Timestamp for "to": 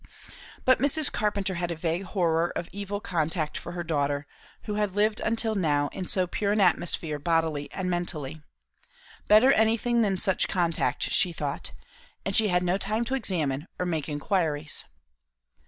13.05-13.13